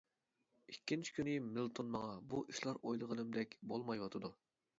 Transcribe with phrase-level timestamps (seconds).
[0.71, 4.35] ئىككىنچى كۈنى مىلتون ماڭا:-بۇ ئىشلار ئويلىغىنىمدەك بولمايۋاتىدۇ.